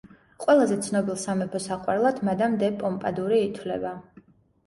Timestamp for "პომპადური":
2.81-3.37